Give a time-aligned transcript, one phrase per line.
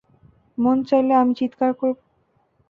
[0.57, 1.97] মন চাইলে আমি চিৎকার করব।